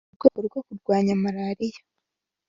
mu 0.07 0.07
rwego 0.17 0.39
rwo 0.47 0.59
kurwanya 0.67 1.13
malaria 1.23 1.79